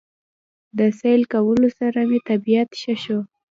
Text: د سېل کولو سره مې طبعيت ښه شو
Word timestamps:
د 0.77 0.79
سېل 0.99 1.21
کولو 1.33 1.69
سره 1.79 1.99
مې 2.09 2.19
طبعيت 2.29 2.69
ښه 2.81 2.93
شو 3.03 3.19